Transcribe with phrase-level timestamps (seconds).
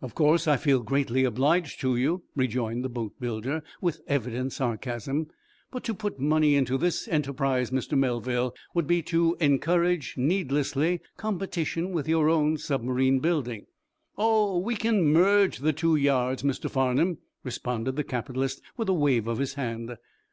[0.00, 5.26] "Of course I feel greatly obliged to you," rejoined the boatbuilder, with evident sarcasm.
[5.72, 7.98] "But to put money into this enterprise, Mr.
[7.98, 13.66] Melville, would be to encourage, needlessly, competition with your own submarine building."
[14.16, 16.70] "Oh, we can merge the two yards, Mr.
[16.70, 19.96] Farnum," responded the capitalist, with a wave of his hand.